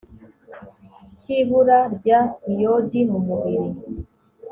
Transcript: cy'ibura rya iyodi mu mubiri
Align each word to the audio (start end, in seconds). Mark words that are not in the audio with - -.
cy'ibura 1.19 1.79
rya 1.95 2.19
iyodi 2.51 3.01
mu 3.11 3.19
mubiri 3.27 3.63